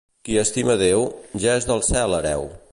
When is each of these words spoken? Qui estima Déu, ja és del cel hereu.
Qui 0.27 0.37
estima 0.43 0.77
Déu, 0.79 1.05
ja 1.45 1.55
és 1.61 1.71
del 1.73 1.85
cel 1.91 2.21
hereu. 2.23 2.51